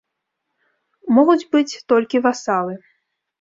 [1.17, 2.73] Могуць быць толькі васалы.